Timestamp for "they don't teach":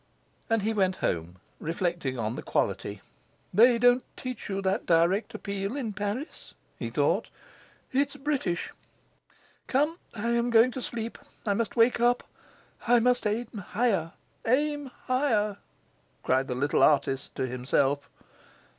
3.53-4.49